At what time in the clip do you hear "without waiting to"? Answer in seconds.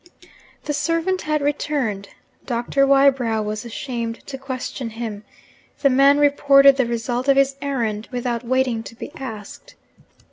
8.11-8.95